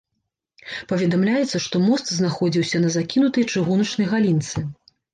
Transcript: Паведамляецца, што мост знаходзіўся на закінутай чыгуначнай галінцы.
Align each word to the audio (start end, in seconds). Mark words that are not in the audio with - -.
Паведамляецца, 0.91 1.61
што 1.67 1.83
мост 1.87 2.07
знаходзіўся 2.15 2.77
на 2.89 2.93
закінутай 2.99 3.49
чыгуначнай 3.57 4.13
галінцы. 4.19 4.57